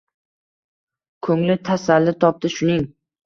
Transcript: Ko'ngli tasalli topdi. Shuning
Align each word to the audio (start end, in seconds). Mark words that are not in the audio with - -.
Ko'ngli 1.27 1.57
tasalli 1.69 2.15
topdi. 2.27 2.53
Shuning 2.57 2.89